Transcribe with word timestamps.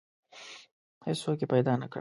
هیڅوک 1.07 1.37
یې 1.41 1.47
پیدا 1.53 1.73
نه 1.81 1.85
کړ. 1.87 1.89